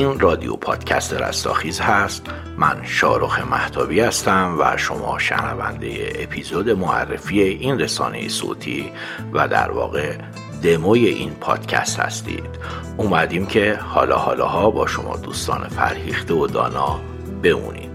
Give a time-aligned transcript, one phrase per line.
[0.00, 2.26] رادیو پادکست رستاخیز هست.
[2.56, 8.92] من شارخ محتابی هستم و شما شنونده اپیزود معرفی این رسانه صوتی
[9.32, 10.14] و در واقع
[10.62, 12.58] دموی این پادکست هستید.
[12.96, 17.00] اومدیم که حالا حالاها با شما دوستان فرهیخته و دانا
[17.42, 17.90] بمونیم.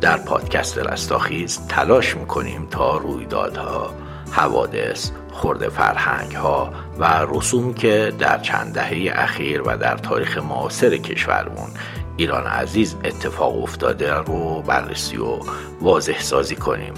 [0.00, 3.94] در پادکست رستاخیز تلاش می‌کنیم تا رویدادها
[4.36, 10.96] حوادث خورده فرهنگ ها و رسوم که در چند دهه اخیر و در تاریخ معاصر
[10.96, 11.70] کشورمون
[12.16, 15.38] ایران عزیز اتفاق افتاده رو بررسی و
[15.80, 16.94] واضح سازی کنیم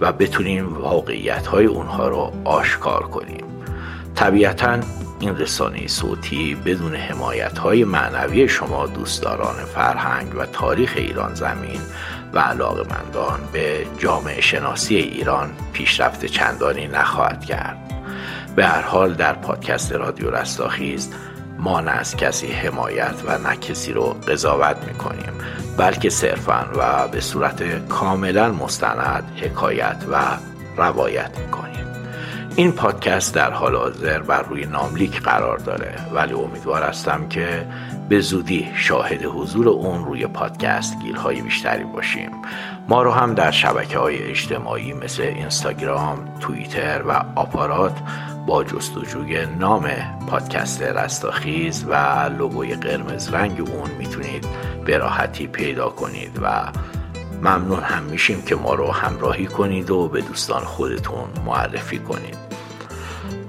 [0.00, 3.44] و بتونیم واقعیت های اونها رو آشکار کنیم.
[4.14, 4.80] طبیعتا
[5.20, 11.80] این رسانه صوتی بدون حمایت های معنوی شما دوستداران فرهنگ و تاریخ ایران زمین
[12.34, 17.76] و علاقه مندان به جامعه شناسی ایران پیشرفت چندانی نخواهد کرد.
[18.56, 21.10] به هر حال در پادکست رادیو رستاخیز
[21.58, 25.32] ما نه از کسی حمایت و نه کسی رو قضاوت می‌کنیم
[25.76, 30.22] بلکه صرفا و به صورت کاملا مستند حکایت و
[30.76, 31.93] روایت می‌کنیم.
[32.56, 37.66] این پادکست در حال حاضر بر روی ناملیک قرار داره ولی امیدوار هستم که
[38.08, 42.30] به زودی شاهد حضور اون روی پادکست گیرهای بیشتری باشیم.
[42.88, 47.96] ما رو هم در شبکه های اجتماعی مثل اینستاگرام، توییتر و آپارات
[48.46, 49.86] با جستجوی نام
[50.28, 51.94] پادکست رستاخیز و
[52.38, 54.46] لوگوی قرمز رنگ اون می‌تونید
[54.84, 56.72] به راحتی پیدا کنید و
[57.42, 62.43] ممنون هم میشیم که ما رو همراهی کنید و به دوستان خودتون معرفی کنید.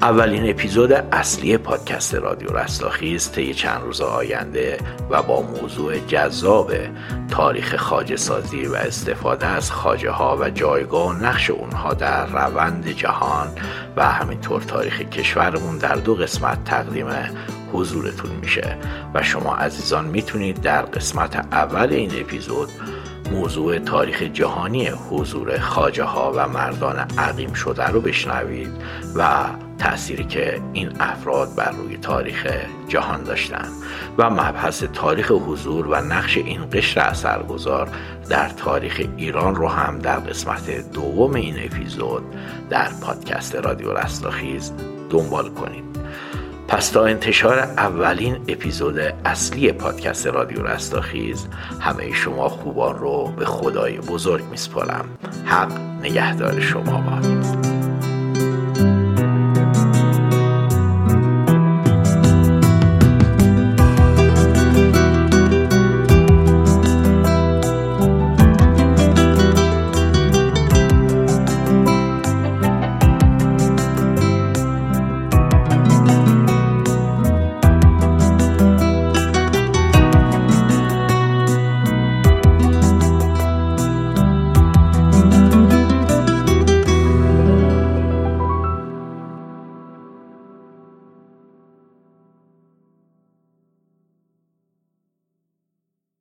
[0.06, 4.78] اولین اپیزود اصلی پادکست رادیو رستاخیز طی چند روز آینده
[5.10, 6.72] و با موضوع جذاب
[7.30, 12.88] تاریخ خاجه سازی و استفاده از خاجه ها و جایگاه و نقش اونها در روند
[12.88, 13.48] جهان
[13.96, 17.08] و همینطور تاریخ کشورمون در دو قسمت تقدیم
[17.74, 18.78] حضورتون میشه.
[19.14, 22.70] و شما عزیزان می‌تونید در قسمت اول این اپیزود
[23.32, 28.70] موضوع تاریخ جهانی حضور خاجه ها و مردان عقیم شده رو بشنوید
[29.16, 29.46] و
[29.78, 32.48] تأثیری که این افراد بر روی تاریخ
[32.88, 33.72] جهان داشتند
[34.18, 37.90] و مبحث تاریخ حضور و نقش این قشر اثرگذار
[38.30, 42.24] در تاریخ ایران رو هم در قسمت دوم این اپیزود
[42.70, 44.72] در پادکست رادیو رستاخیز
[45.10, 45.86] دنبال کنید.
[46.68, 51.48] پس تا انتشار اولین اپیزود اصلی پادکست رادیو رستاخیز
[51.80, 55.06] همه شما خوبان رو به خدای بزرگ میسپارم.
[55.46, 55.72] حق
[56.02, 57.45] نگهدار شما باد.